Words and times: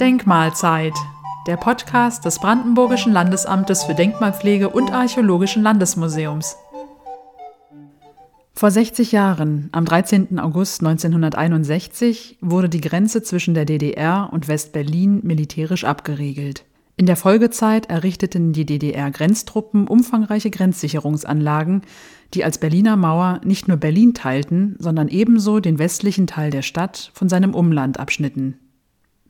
Denkmalzeit, 0.00 0.94
der 1.46 1.56
Podcast 1.56 2.24
des 2.24 2.38
Brandenburgischen 2.38 3.12
Landesamtes 3.12 3.82
für 3.82 3.94
Denkmalpflege 3.94 4.68
und 4.68 4.92
Archäologischen 4.92 5.62
Landesmuseums. 5.62 6.56
Vor 8.54 8.70
60 8.70 9.12
Jahren, 9.12 9.68
am 9.72 9.84
13. 9.84 10.38
August 10.38 10.80
1961, 10.82 12.38
wurde 12.40 12.68
die 12.68 12.80
Grenze 12.80 13.22
zwischen 13.22 13.54
der 13.54 13.64
DDR 13.64 14.28
und 14.32 14.46
West-Berlin 14.46 15.20
militärisch 15.24 15.84
abgeriegelt. 15.84 16.64
In 16.98 17.06
der 17.06 17.14
Folgezeit 17.14 17.88
errichteten 17.88 18.52
die 18.52 18.66
DDR-Grenztruppen 18.66 19.86
umfangreiche 19.86 20.50
Grenzsicherungsanlagen, 20.50 21.82
die 22.34 22.42
als 22.42 22.58
Berliner 22.58 22.96
Mauer 22.96 23.40
nicht 23.44 23.68
nur 23.68 23.76
Berlin 23.76 24.14
teilten, 24.14 24.74
sondern 24.80 25.06
ebenso 25.06 25.60
den 25.60 25.78
westlichen 25.78 26.26
Teil 26.26 26.50
der 26.50 26.62
Stadt 26.62 27.12
von 27.14 27.28
seinem 27.28 27.54
Umland 27.54 28.00
abschnitten. 28.00 28.58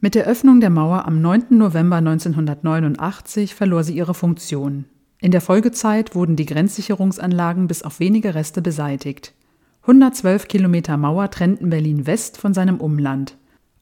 Mit 0.01 0.15
der 0.15 0.25
Öffnung 0.25 0.61
der 0.61 0.71
Mauer 0.71 1.05
am 1.07 1.21
9. 1.21 1.59
November 1.59 1.97
1989 1.97 3.55
verlor 3.55 3.85
sie 3.85 3.95
ihre 3.95 4.15
Funktion. 4.15 4.87
In 5.21 5.31
der 5.31 5.43
Folgezeit 5.43 6.15
wurden 6.15 6.37
die 6.37 6.47
Grenzsicherungsanlagen 6.47 7.67
bis 7.67 7.83
auf 7.83 8.01
wenige 8.01 8.35
Reste 8.35 8.63
beseitigt. 8.63 9.35
112 9.83 10.49
Kilometer 10.49 10.97
Mauer 10.97 11.31
trennten 11.31 11.69
Berlin 11.69 12.07
West 12.07 12.39
von 12.39 12.55
seinem 12.55 12.81
Umland. 12.81 13.37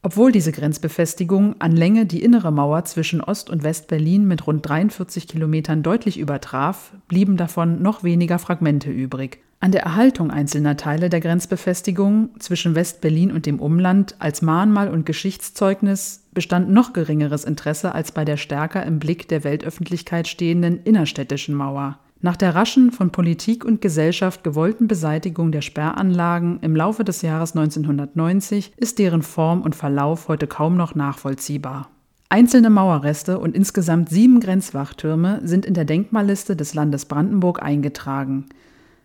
Obwohl 0.07 0.31
diese 0.31 0.53
Grenzbefestigung 0.53 1.57
an 1.59 1.73
Länge 1.73 2.07
die 2.07 2.23
innere 2.23 2.53
Mauer 2.53 2.85
zwischen 2.85 3.21
Ost- 3.21 3.51
und 3.51 3.65
West-Berlin 3.65 4.25
mit 4.25 4.47
rund 4.47 4.65
43 4.65 5.27
Kilometern 5.27 5.83
deutlich 5.83 6.17
übertraf, 6.17 6.93
blieben 7.09 7.37
davon 7.37 7.83
noch 7.83 8.05
weniger 8.05 8.39
Fragmente 8.39 8.89
übrig. 8.89 9.41
An 9.59 9.73
der 9.73 9.83
Erhaltung 9.83 10.31
einzelner 10.31 10.77
Teile 10.77 11.09
der 11.09 11.19
Grenzbefestigung 11.19 12.31
zwischen 12.39 12.77
West-Berlin 12.77 13.33
und 13.33 13.47
dem 13.47 13.59
Umland 13.59 14.15
als 14.21 14.43
Mahnmal 14.43 14.91
und 14.91 15.07
Geschichtszeugnis 15.07 16.23
bestand 16.33 16.71
noch 16.71 16.93
geringeres 16.93 17.43
Interesse 17.43 17.93
als 17.93 18.13
bei 18.13 18.25
der 18.25 18.37
stärker 18.37 18.87
im 18.87 19.01
Blick 19.01 19.27
der 19.27 19.43
Weltöffentlichkeit 19.43 20.29
stehenden 20.29 20.85
innerstädtischen 20.85 21.57
Mauer. 21.57 21.99
Nach 22.23 22.37
der 22.37 22.55
raschen, 22.55 22.93
von 22.93 23.11
Politik 23.11 23.65
und 23.65 23.81
Gesellschaft 23.81 24.43
gewollten 24.43 24.89
Beseitigung 24.89 25.53
der 25.53 25.61
Sperranlagen 25.61 26.59
im 26.63 26.75
Laufe 26.75 27.05
des 27.05 27.23
Jahres 27.23 27.55
1990 27.55 28.73
ist 28.77 28.99
deren 28.99 29.23
Form 29.23 29.61
und 29.61 29.77
Verlauf 29.77 30.29
heute 30.29 30.47
kaum 30.47 30.77
noch 30.77 30.95
nachvollziehbar. 30.95 31.91
Einzelne 32.29 32.71
Mauerreste 32.71 33.39
und 33.39 33.55
insgesamt 33.55 34.09
sieben 34.09 34.41
Grenzwachtürme 34.41 35.41
sind 35.45 35.65
in 35.65 35.75
der 35.75 35.85
Denkmalliste 35.85 36.57
des 36.57 36.75
Landes 36.75 37.05
Brandenburg 37.05 37.63
eingetragen. 37.63 38.47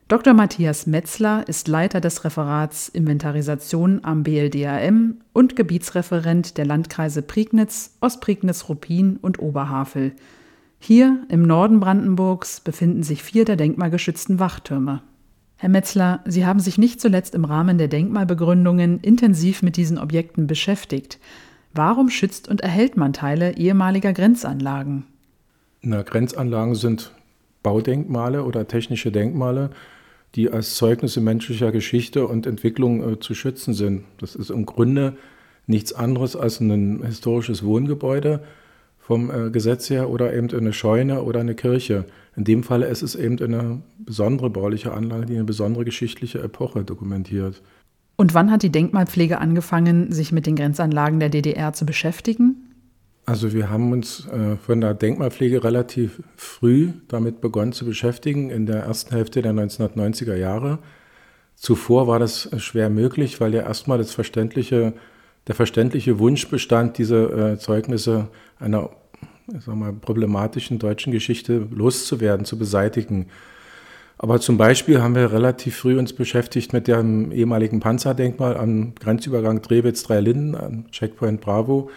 Dr. 0.07 0.33
Matthias 0.33 0.87
Metzler 0.87 1.47
ist 1.47 1.67
Leiter 1.67 2.01
des 2.01 2.23
Referats 2.23 2.89
Inventarisation 2.89 3.99
am 4.03 4.23
BLDAM 4.23 5.17
und 5.33 5.55
Gebietsreferent 5.55 6.57
der 6.57 6.65
Landkreise 6.65 7.21
Prignitz, 7.21 7.95
Ostprignitz-Ruppin 8.01 9.17
und 9.21 9.39
Oberhavel. 9.39 10.13
Hier 10.83 11.23
im 11.29 11.43
Norden 11.43 11.79
Brandenburgs 11.79 12.59
befinden 12.59 13.03
sich 13.03 13.21
vier 13.21 13.45
der 13.45 13.55
denkmalgeschützten 13.55 14.39
Wachtürme. 14.39 15.03
Herr 15.57 15.69
Metzler, 15.69 16.21
Sie 16.25 16.43
haben 16.43 16.59
sich 16.59 16.79
nicht 16.79 16.99
zuletzt 16.99 17.35
im 17.35 17.45
Rahmen 17.45 17.77
der 17.77 17.87
Denkmalbegründungen 17.87 18.99
intensiv 18.99 19.61
mit 19.61 19.77
diesen 19.77 19.99
Objekten 19.99 20.47
beschäftigt. 20.47 21.19
Warum 21.71 22.09
schützt 22.09 22.47
und 22.47 22.61
erhält 22.61 22.97
man 22.97 23.13
Teile 23.13 23.57
ehemaliger 23.57 24.11
Grenzanlagen? 24.11 25.05
Na, 25.83 26.01
Grenzanlagen 26.01 26.73
sind 26.73 27.11
Baudenkmale 27.61 28.43
oder 28.43 28.67
technische 28.67 29.11
Denkmale, 29.11 29.69
die 30.33 30.49
als 30.49 30.73
Zeugnisse 30.77 31.21
menschlicher 31.21 31.71
Geschichte 31.71 32.25
und 32.25 32.47
Entwicklung 32.47 33.07
äh, 33.07 33.19
zu 33.19 33.35
schützen 33.35 33.75
sind. 33.75 34.05
Das 34.17 34.33
ist 34.33 34.49
im 34.49 34.65
Grunde 34.65 35.15
nichts 35.67 35.93
anderes 35.93 36.35
als 36.35 36.59
ein 36.59 37.03
historisches 37.05 37.63
Wohngebäude, 37.63 38.41
vom 39.01 39.29
äh, 39.29 39.49
Gesetz 39.49 39.89
her 39.89 40.09
oder 40.09 40.33
eben 40.33 40.49
eine 40.51 40.73
Scheune 40.73 41.23
oder 41.23 41.41
eine 41.41 41.55
Kirche. 41.55 42.05
In 42.35 42.43
dem 42.43 42.63
Fall 42.63 42.83
ist 42.83 43.01
es 43.01 43.15
eben 43.15 43.39
eine 43.39 43.81
besondere 43.99 44.49
bauliche 44.49 44.93
Anlage, 44.93 45.25
die 45.25 45.35
eine 45.35 45.43
besondere 45.43 45.83
geschichtliche 45.83 46.39
Epoche 46.39 46.83
dokumentiert. 46.83 47.61
Und 48.15 48.33
wann 48.33 48.51
hat 48.51 48.63
die 48.63 48.71
Denkmalpflege 48.71 49.39
angefangen, 49.39 50.11
sich 50.11 50.31
mit 50.31 50.45
den 50.45 50.55
Grenzanlagen 50.55 51.19
der 51.19 51.29
DDR 51.29 51.73
zu 51.73 51.85
beschäftigen? 51.85 52.67
Also 53.25 53.53
wir 53.53 53.69
haben 53.69 53.91
uns 53.91 54.27
äh, 54.27 54.57
von 54.57 54.81
der 54.81 54.93
Denkmalpflege 54.93 55.63
relativ 55.63 56.21
früh 56.35 56.89
damit 57.07 57.41
begonnen 57.41 57.71
zu 57.71 57.85
beschäftigen, 57.85 58.49
in 58.49 58.65
der 58.65 58.83
ersten 58.83 59.15
Hälfte 59.15 59.41
der 59.41 59.53
1990er 59.53 60.35
Jahre. 60.35 60.79
Zuvor 61.55 62.07
war 62.07 62.19
das 62.19 62.49
schwer 62.57 62.89
möglich, 62.89 63.39
weil 63.39 63.53
ja 63.53 63.61
erstmal 63.61 63.99
das 63.99 64.13
verständliche, 64.13 64.93
der 65.47 65.55
verständliche 65.55 66.19
Wunsch 66.19 66.47
bestand, 66.49 66.97
diese 66.97 67.53
äh, 67.53 67.57
Zeugnisse 67.57 68.27
einer 68.59 68.89
sagen 69.59 69.79
wir, 69.79 69.91
problematischen 69.91 70.79
deutschen 70.79 71.11
Geschichte 71.11 71.67
loszuwerden, 71.71 72.45
zu 72.45 72.57
beseitigen. 72.57 73.27
Aber 74.17 74.39
zum 74.39 74.57
Beispiel 74.57 75.01
haben 75.01 75.15
wir 75.15 75.31
relativ 75.31 75.77
früh 75.77 75.97
uns 75.97 76.13
beschäftigt 76.13 76.73
mit 76.73 76.87
dem 76.87 77.31
ehemaligen 77.31 77.79
Panzerdenkmal 77.79 78.55
am 78.55 78.93
Grenzübergang 78.95 79.61
Drewitz-Dreilinden, 79.61 80.55
am 80.55 80.91
Checkpoint 80.91 81.41
Bravo, 81.41 81.89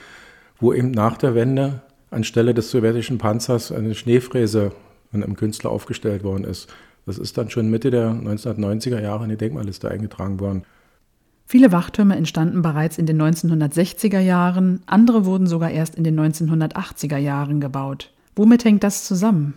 wo 0.58 0.72
eben 0.72 0.90
nach 0.90 1.18
der 1.18 1.34
Wende 1.34 1.82
anstelle 2.10 2.54
des 2.54 2.70
sowjetischen 2.70 3.18
Panzers 3.18 3.70
eine 3.72 3.94
Schneefräse 3.94 4.72
von 5.10 5.22
einem 5.22 5.36
Künstler 5.36 5.70
aufgestellt 5.70 6.24
worden 6.24 6.44
ist. 6.44 6.72
Das 7.06 7.18
ist 7.18 7.36
dann 7.36 7.50
schon 7.50 7.70
Mitte 7.70 7.90
der 7.90 8.08
1990er 8.08 9.00
Jahre 9.00 9.24
in 9.24 9.30
die 9.30 9.36
Denkmalliste 9.36 9.90
eingetragen 9.90 10.40
worden. 10.40 10.62
Viele 11.46 11.72
Wachtürme 11.72 12.16
entstanden 12.16 12.62
bereits 12.62 12.98
in 12.98 13.06
den 13.06 13.20
1960er 13.20 14.18
Jahren, 14.18 14.80
andere 14.86 15.24
wurden 15.26 15.46
sogar 15.46 15.70
erst 15.70 15.94
in 15.94 16.04
den 16.04 16.18
1980er 16.18 17.18
Jahren 17.18 17.60
gebaut. 17.60 18.12
Womit 18.34 18.64
hängt 18.64 18.82
das 18.82 19.04
zusammen? 19.04 19.54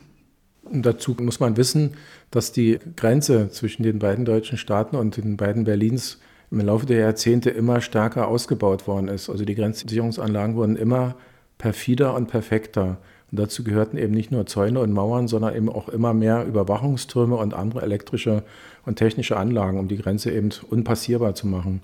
Und 0.64 0.86
dazu 0.86 1.16
muss 1.20 1.40
man 1.40 1.56
wissen, 1.56 1.92
dass 2.30 2.52
die 2.52 2.80
Grenze 2.96 3.50
zwischen 3.50 3.84
den 3.84 4.00
beiden 4.00 4.26
deutschen 4.26 4.58
Staaten 4.58 4.98
und 4.98 5.18
den 5.18 5.38
beiden 5.38 5.64
Berlins 5.64 6.20
im 6.52 6.60
Laufe 6.60 6.86
der 6.86 7.00
Jahrzehnte 7.00 7.50
immer 7.50 7.82
stärker 7.82 8.28
ausgebaut 8.28 8.88
worden 8.88 9.08
ist. 9.08 9.30
Also 9.30 9.46
die 9.46 9.56
Grenzsicherungsanlagen 9.56 10.56
wurden 10.56 10.76
immer 10.76 11.16
perfider 11.58 12.14
und 12.16 12.28
perfekter. 12.28 12.98
Und 13.32 13.40
dazu 13.40 13.64
gehörten 13.64 13.98
eben 13.98 14.14
nicht 14.14 14.32
nur 14.32 14.46
Zäune 14.46 14.80
und 14.80 14.94
Mauern, 14.94 15.28
sondern 15.28 15.56
eben 15.56 15.70
auch 15.70 15.90
immer 15.90 16.14
mehr 16.14 16.46
Überwachungstürme 16.46 17.36
und 17.36 17.54
andere 17.54 17.82
elektrische 17.82 18.44
und 18.86 18.96
technische 18.96 19.36
Anlagen, 19.36 19.80
um 19.80 19.88
die 19.88 19.98
Grenze 19.98 20.32
eben 20.32 20.50
unpassierbar 20.70 21.36
zu 21.36 21.48
machen. 21.48 21.82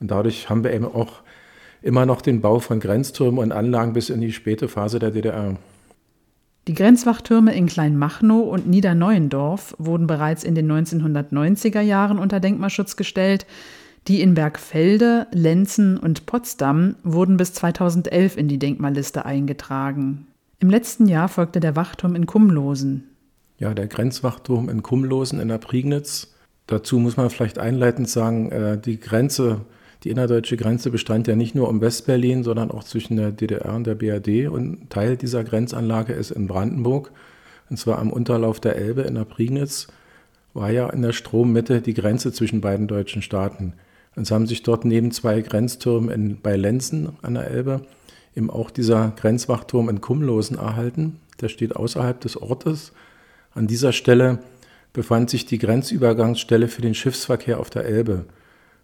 Und 0.00 0.10
dadurch 0.10 0.48
haben 0.48 0.64
wir 0.64 0.72
eben 0.72 0.86
auch 0.86 1.20
immer 1.82 2.06
noch 2.06 2.22
den 2.22 2.40
Bau 2.40 2.58
von 2.58 2.80
Grenztürmen 2.80 3.38
und 3.38 3.52
Anlagen 3.52 3.92
bis 3.92 4.10
in 4.10 4.20
die 4.20 4.32
späte 4.32 4.68
Phase 4.68 4.98
der 4.98 5.10
DDR. 5.10 5.56
Die 6.66 6.74
Grenzwachtürme 6.74 7.54
in 7.54 7.66
Kleinmachnow 7.66 8.46
und 8.46 8.68
Niederneuendorf 8.68 9.74
wurden 9.78 10.06
bereits 10.06 10.44
in 10.44 10.54
den 10.54 10.70
1990er 10.70 11.80
Jahren 11.80 12.18
unter 12.18 12.40
Denkmalschutz 12.40 12.96
gestellt. 12.96 13.46
Die 14.06 14.20
in 14.20 14.34
Bergfelde, 14.34 15.26
Lenzen 15.32 15.98
und 15.98 16.26
Potsdam 16.26 16.96
wurden 17.02 17.36
bis 17.36 17.52
2011 17.54 18.36
in 18.36 18.48
die 18.48 18.58
Denkmalliste 18.58 19.24
eingetragen. 19.24 20.26
Im 20.60 20.70
letzten 20.70 21.06
Jahr 21.06 21.28
folgte 21.28 21.60
der 21.60 21.76
Wachturm 21.76 22.16
in 22.16 22.26
Kumlosen. 22.26 23.04
Ja, 23.58 23.74
der 23.74 23.86
Grenzwachturm 23.86 24.68
in 24.68 24.82
Kumlosen 24.82 25.38
in 25.38 25.48
der 25.48 25.58
Prignitz. 25.58 26.34
Dazu 26.66 26.98
muss 26.98 27.16
man 27.16 27.30
vielleicht 27.30 27.60
einleitend 27.60 28.08
sagen, 28.08 28.50
äh, 28.50 28.76
die 28.76 28.98
Grenze, 28.98 29.60
die 30.02 30.10
innerdeutsche 30.10 30.56
Grenze 30.56 30.90
bestand 30.90 31.28
ja 31.28 31.36
nicht 31.36 31.54
nur 31.54 31.68
um 31.68 31.80
Westberlin, 31.80 32.42
sondern 32.42 32.72
auch 32.72 32.82
zwischen 32.82 33.16
der 33.16 33.30
DDR 33.30 33.72
und 33.74 33.86
der 33.86 33.94
BRD. 33.94 34.48
Und 34.48 34.90
Teil 34.90 35.16
dieser 35.16 35.44
Grenzanlage 35.44 36.12
ist 36.12 36.32
in 36.32 36.48
Brandenburg, 36.48 37.12
und 37.70 37.76
zwar 37.76 38.00
am 38.00 38.10
Unterlauf 38.10 38.58
der 38.58 38.76
Elbe 38.76 39.02
in 39.02 39.14
der 39.14 39.24
Prignitz, 39.24 39.86
war 40.54 40.72
ja 40.72 40.90
in 40.90 41.02
der 41.02 41.12
Strommitte 41.12 41.80
die 41.80 41.94
Grenze 41.94 42.32
zwischen 42.32 42.60
beiden 42.60 42.88
deutschen 42.88 43.22
Staaten. 43.22 43.74
Und 44.16 44.22
es 44.22 44.32
haben 44.32 44.48
sich 44.48 44.64
dort 44.64 44.84
neben 44.84 45.12
zwei 45.12 45.40
Grenztürmen 45.40 46.10
in, 46.10 46.40
bei 46.40 46.56
Lenzen 46.56 47.10
an 47.22 47.34
der 47.34 47.48
Elbe 47.48 47.82
eben 48.38 48.50
auch 48.50 48.70
dieser 48.70 49.12
Grenzwachturm 49.16 49.90
in 49.90 50.00
Kumlosen 50.00 50.56
erhalten. 50.56 51.16
Der 51.40 51.48
steht 51.48 51.76
außerhalb 51.76 52.18
des 52.20 52.40
Ortes. 52.40 52.92
An 53.52 53.66
dieser 53.66 53.92
Stelle 53.92 54.38
befand 54.92 55.28
sich 55.28 55.44
die 55.44 55.58
Grenzübergangsstelle 55.58 56.68
für 56.68 56.80
den 56.80 56.94
Schiffsverkehr 56.94 57.60
auf 57.60 57.68
der 57.68 57.84
Elbe. 57.84 58.24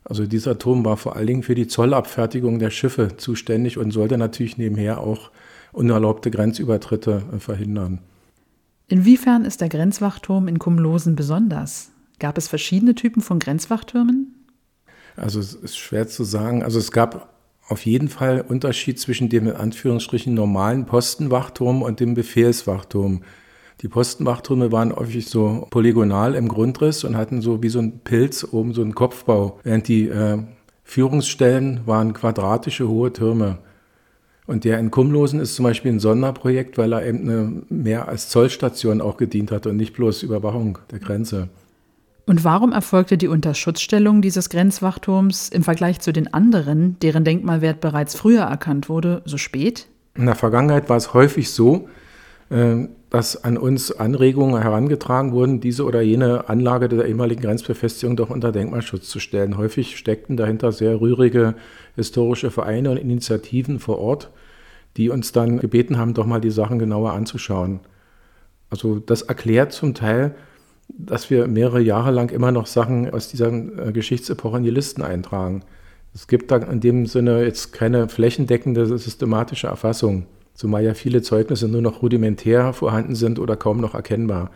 Also 0.05 0.27
dieser 0.27 0.59
Turm 0.59 0.85
war 0.85 0.99
vor 0.99 1.17
allen 1.17 1.27
Dingen 1.27 1.43
für 1.43 1.55
die 1.55 1.67
Zollabfertigung 1.67 2.59
der 2.59 2.71
Schiffe 2.71 3.17
zuständig 3.17 3.79
und 3.79 3.91
sollte 3.91 4.19
natürlich 4.19 4.59
nebenher 4.59 5.01
auch 5.01 5.31
unerlaubte 5.73 6.31
Grenzübertritte 6.31 7.23
äh, 7.33 7.39
verhindern. 7.39 8.01
Inwiefern 8.87 9.47
ist 9.47 9.63
der 9.63 9.71
Grenzwachturm 9.71 10.47
in 10.47 10.59
Kumlosen 10.59 11.17
besonders? 11.17 11.91
Gab 12.19 12.37
es 12.37 12.49
verschiedene 12.49 12.95
Typen 12.95 13.23
von 13.23 13.39
Grenzwachtürmen? 13.39 14.35
Also 15.17 15.41
es 15.41 15.55
ist 15.55 15.79
schwer 15.79 16.07
zu 16.07 16.25
sagen. 16.25 16.63
Also 16.63 16.79
es 16.79 16.93
gab 16.93 17.34
auf 17.69 17.87
jeden 17.87 18.09
Fall 18.09 18.45
Unterschied 18.47 18.99
zwischen 18.99 19.29
dem 19.29 19.47
in 19.47 19.57
Anführungsstrichen 19.57 20.35
normalen 20.35 20.87
Postenwachturm 20.87 21.83
und 21.83 22.01
dem 22.01 22.15
Befehlswachturm. 22.15 23.23
Die 23.81 23.89
Postenwachtürme 23.89 24.71
waren 24.71 24.95
häufig 24.95 25.27
so 25.27 25.67
polygonal 25.71 26.35
im 26.35 26.49
Grundriss 26.49 27.05
und 27.05 27.17
hatten 27.17 27.41
so 27.41 27.63
wie 27.63 27.69
so 27.69 27.81
ein 27.81 28.01
Pilz 28.01 28.47
oben 28.51 28.73
so 28.73 28.83
einen 28.83 28.95
Kopfbau, 28.95 29.59
während 29.63 29.89
die 29.89 30.09
äh, 30.09 30.39
Führungsstellen 30.85 31.81
waren 31.87 32.13
quadratische 32.13 32.89
hohe 32.89 33.13
Türme. 33.13 33.59
Und 34.47 34.65
der 34.65 34.79
in 34.79 34.91
Kumlosen 34.91 35.41
ist 35.41 35.55
zum 35.55 35.65
Beispiel 35.65 35.93
ein 35.93 36.01
Sonderprojekt, 36.01 36.77
weil 36.77 36.93
er 36.93 37.07
eben 37.07 37.21
eine, 37.21 37.63
mehr 37.71 38.09
als 38.09 38.29
Zollstation 38.29 39.01
auch 39.01 39.17
gedient 39.17 39.51
hat 39.51 39.67
und 39.67 39.77
nicht 39.77 39.95
bloß 39.95 40.23
Überwachung 40.23 40.79
der 40.91 40.99
Grenze. 40.99 41.49
Und 42.27 42.43
warum 42.43 42.73
erfolgte 42.73 43.19
die 43.19 43.29
Unterschutzstellung 43.29 44.23
dieses 44.23 44.49
Grenzwachturms 44.49 45.51
im 45.51 45.63
Vergleich 45.63 46.01
zu 46.01 46.13
den 46.13 46.33
anderen, 46.33 46.99
deren 47.01 47.25
Denkmalwert 47.25 47.81
bereits 47.81 48.15
früher 48.15 48.43
erkannt 48.43 48.89
wurde, 48.89 49.23
so 49.27 49.37
spät? 49.37 49.87
In 50.15 50.27
der 50.27 50.35
Vergangenheit 50.35 50.89
war 50.89 50.97
es 50.97 51.13
häufig 51.13 51.51
so, 51.51 51.89
äh, 52.49 52.87
dass 53.11 53.45
an 53.45 53.59
uns 53.59 53.93
Anregungen 53.93 54.61
herangetragen 54.61 55.33
wurden, 55.33 55.61
diese 55.61 55.85
oder 55.85 56.01
jene 56.01 56.49
Anlage 56.49 56.89
der 56.89 57.07
ehemaligen 57.07 57.43
Grenzbefestigung 57.43 58.17
doch 58.17 58.31
unter 58.31 58.53
Denkmalschutz 58.53 59.09
zu 59.09 59.21
stellen. 59.21 59.59
Häufig 59.59 59.97
steckten 59.99 60.37
dahinter 60.37 60.73
sehr 60.73 61.01
rührige 61.01 61.55
historische 61.95 62.51
Vereine 62.51 62.91
und 62.91 62.97
Initiativen 62.97 63.79
vor 63.79 63.99
Ort, 63.99 64.31
die 64.97 65.11
uns 65.11 65.33
dann 65.33 65.59
gebeten 65.59 65.99
haben, 65.99 66.15
doch 66.15 66.27
mal 66.27 66.41
die 66.41 66.51
Sachen 66.51 66.79
genauer 66.79 67.13
anzuschauen. 67.13 67.81
Also 68.71 68.99
das 68.99 69.23
erklärt 69.23 69.73
zum 69.73 69.95
Teil, 69.95 70.35
dass 70.89 71.31
wir 71.31 71.47
mehrere 71.47 71.81
Jahre 71.81 72.11
lang 72.11 72.31
immer 72.31 72.53
noch 72.53 72.67
Sachen 72.67 73.13
aus 73.13 73.29
dieser 73.29 73.53
äh, 73.53 73.93
Geschichtsepoche 73.93 74.59
in 74.59 74.65
die 74.65 74.71
Listen 74.71 75.03
eintragen. 75.03 75.63
Es 76.15 76.27
gibt 76.29 76.51
da 76.51 76.57
in 76.59 76.81
dem 76.81 77.07
Sinne 77.07 77.45
jetzt 77.45 77.73
keine 77.73 78.09
flächendeckende 78.09 78.87
systematische 78.99 79.67
Erfassung 79.67 80.27
zumal 80.55 80.85
ja 80.85 80.95
viele 80.95 81.21
Zeugnisse 81.21 81.69
nur 81.69 81.83
noch 81.83 82.03
rudimentär 82.03 82.73
vorhanden 82.73 83.15
sind 83.15 83.39
oder 83.39 83.57
kaum 83.57 83.81
noch 83.81 83.95
erkennbar. 83.95 84.51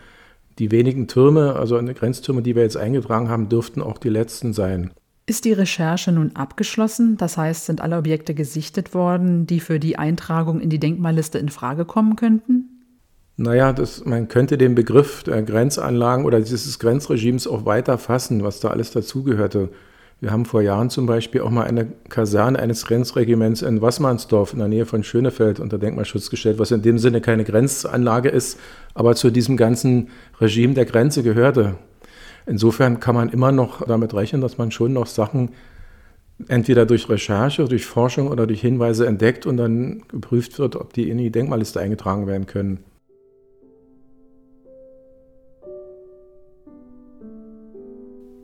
Die 0.59 0.71
wenigen 0.71 1.07
Türme, 1.07 1.55
also 1.55 1.77
Grenztürme, 1.77 2.43
die 2.43 2.57
wir 2.57 2.63
jetzt 2.63 2.77
eingetragen 2.77 3.29
haben, 3.29 3.49
dürften 3.49 3.83
auch 3.83 3.99
die 3.99 4.09
letzten 4.09 4.53
sein. 4.53 4.93
Ist 5.27 5.45
die 5.45 5.53
Recherche 5.53 6.11
nun 6.11 6.35
abgeschlossen? 6.35 7.17
Das 7.17 7.37
heißt, 7.37 7.67
sind 7.67 7.81
alle 7.81 7.99
Objekte 7.99 8.35
gesichtet 8.35 8.95
worden, 8.95 9.47
die 9.47 9.61
für 9.61 9.79
die 9.79 9.99
Eintragung 9.99 10.61
in 10.61 10.71
die 10.71 10.81
Denkmalliste 10.81 11.39
in 11.39 11.51
Frage 11.51 11.85
kommen 11.85 12.17
könnten? 12.17 12.68
Naja, 13.41 13.73
das, 13.73 14.05
man 14.05 14.27
könnte 14.27 14.59
den 14.59 14.75
Begriff 14.75 15.23
der 15.23 15.43
Grenzanlagen 15.43 16.25
oder 16.25 16.41
dieses 16.41 16.81
Grenzregimes 16.81 17.47
auch 17.47 17.65
weiter 17.65 17.97
fassen, 17.97 18.43
was 18.43 18.59
da 18.59 18.71
alles 18.71 18.91
dazugehörte. 18.91 19.69
Wir 20.21 20.33
haben 20.33 20.45
vor 20.45 20.61
Jahren 20.61 20.91
zum 20.91 21.07
Beispiel 21.07 21.43
auch 21.43 21.51
mal 21.51 21.63
eine 21.63 21.87
Kaserne 22.09 22.59
eines 22.59 22.85
Grenzregiments 22.85 23.63
in 23.63 23.81
Wassmannsdorf 23.81 24.55
in 24.55 24.59
der 24.59 24.67
Nähe 24.67 24.87
von 24.87 25.05
Schönefeld 25.05 25.61
unter 25.61 25.79
Denkmalschutz 25.79 26.31
gestellt, 26.31 26.59
was 26.59 26.73
in 26.73 26.83
dem 26.83 26.99
Sinne 26.99 27.21
keine 27.21 27.45
Grenzanlage 27.45 28.29
ist, 28.29 28.59
aber 28.95 29.15
zu 29.15 29.31
diesem 29.31 29.57
ganzen 29.57 30.09
Regime 30.41 30.75
der 30.75 30.87
Grenze 30.87 31.23
gehörte. 31.23 31.77
Insofern 32.45 32.99
kann 32.99 33.15
man 33.15 33.29
immer 33.29 33.53
noch 33.53 33.87
damit 33.87 34.15
rechnen, 34.15 34.41
dass 34.41 34.59
man 34.59 34.73
schon 34.73 34.93
noch 34.93 35.07
Sachen 35.07 35.51
entweder 36.49 36.87
durch 36.87 37.09
Recherche, 37.09 37.67
durch 37.67 37.87
Forschung 37.87 38.27
oder 38.27 38.49
durch 38.49 38.63
Hinweise 38.63 39.07
entdeckt 39.07 39.47
und 39.47 39.59
dann 39.59 40.03
geprüft 40.09 40.59
wird, 40.59 40.75
ob 40.75 40.93
die 40.93 41.09
in 41.09 41.19
die 41.19 41.31
Denkmalliste 41.31 41.79
eingetragen 41.79 42.27
werden 42.27 42.47
können. 42.47 42.81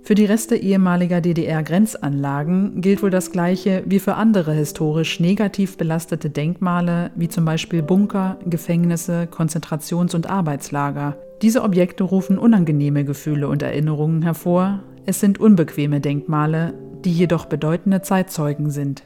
Für 0.07 0.15
die 0.15 0.27
Reste 0.27 0.55
ehemaliger 0.55 1.23
DDR-Grenzanlagen 1.23 2.83
gilt 2.83 3.03
wohl 3.03 3.09
das 3.09 3.33
Gleiche 3.33 3.83
wie 3.87 3.99
für 3.99 4.17
andere 4.17 4.53
historisch 4.53 5.19
negativ 5.19 5.79
belastete 5.79 6.29
Denkmale, 6.29 7.11
wie 7.17 7.31
zum 7.31 7.47
Beispiel 7.47 7.83
Bunker, 7.83 8.39
Gefängnisse, 8.45 9.27
Konzentrations- 9.31 10.15
und 10.15 10.29
Arbeitslager. 10.29 11.17
Diese 11.41 11.63
Objekte 11.63 12.05
rufen 12.05 12.37
unangenehme 12.37 13.07
Gefühle 13.07 13.49
und 13.49 13.63
Erinnerungen 13.63 14.21
hervor. 14.21 14.81
Es 15.07 15.21
sind 15.21 15.41
unbequeme 15.41 16.03
Denkmale, 16.03 16.75
die 17.03 17.13
jedoch 17.13 17.47
bedeutende 17.47 18.03
Zeitzeugen 18.03 18.69
sind. 18.69 19.05